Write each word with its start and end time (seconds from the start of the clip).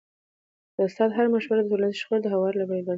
د 0.75 0.77
استاد 0.87 1.09
هره 1.15 1.29
مشوره 1.35 1.61
د 1.63 1.67
ټولنیزو 1.71 1.99
شخړو 2.01 2.23
د 2.23 2.27
هوارولو 2.33 2.59
لپاره 2.61 2.77
یو 2.77 2.83
بنسټ 2.83 2.87
دی. 2.87 2.89